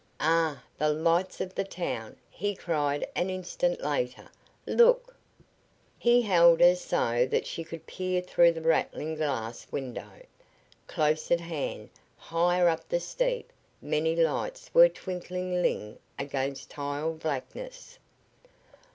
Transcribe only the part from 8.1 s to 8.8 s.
through the